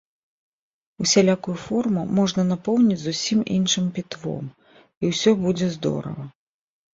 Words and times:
Усялякую 1.03 1.53
форму 1.65 2.05
можна 2.19 2.45
напоўніць 2.53 2.97
зусім 3.03 3.39
іншым 3.57 3.85
пітвом, 3.99 4.43
і 4.81 5.03
ўсё 5.13 5.31
будзе 5.45 5.71
здорава. 5.77 6.25